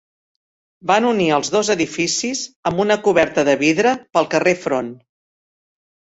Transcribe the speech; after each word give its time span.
Van 0.91 1.05
unir 1.09 1.25
els 1.33 1.51
dos 1.55 1.67
edificis 1.73 2.41
amb 2.69 2.81
una 2.83 2.97
coberta 3.07 3.43
de 3.51 3.55
vidre 3.65 3.91
pel 4.17 4.29
carrer 4.33 4.55
Front. 4.63 4.89